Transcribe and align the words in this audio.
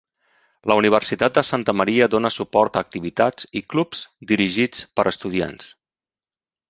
La 0.69 0.75
Universitat 0.79 1.35
de 1.39 1.43
Santa 1.49 1.75
Maria 1.81 2.07
dona 2.15 2.31
suport 2.37 2.79
a 2.79 2.83
activitats 2.87 3.49
i 3.61 3.65
clubs 3.75 4.01
dirigits 4.33 4.83
per 5.01 5.07
estudiants. 5.13 5.69